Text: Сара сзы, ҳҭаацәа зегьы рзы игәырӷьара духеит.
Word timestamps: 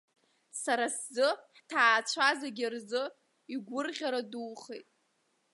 Сара 0.61 0.85
сзы, 0.95 1.27
ҳҭаацәа 1.57 2.27
зегьы 2.41 2.65
рзы 2.73 3.03
игәырӷьара 3.53 4.21
духеит. 4.31 4.87